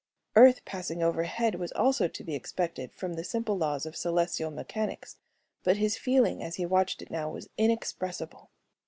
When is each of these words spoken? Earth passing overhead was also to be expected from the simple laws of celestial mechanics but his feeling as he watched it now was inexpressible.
Earth 0.35 0.65
passing 0.65 1.03
overhead 1.03 1.53
was 1.53 1.71
also 1.73 2.07
to 2.07 2.23
be 2.23 2.33
expected 2.33 2.91
from 2.91 3.13
the 3.13 3.23
simple 3.23 3.55
laws 3.55 3.85
of 3.85 3.95
celestial 3.95 4.49
mechanics 4.49 5.17
but 5.63 5.77
his 5.77 5.95
feeling 5.95 6.41
as 6.41 6.55
he 6.55 6.65
watched 6.65 7.03
it 7.03 7.11
now 7.11 7.29
was 7.29 7.51
inexpressible. 7.55 8.49